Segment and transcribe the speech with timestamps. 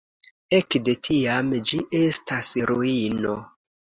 [0.59, 3.37] Ekde tiam ĝi estas ruino.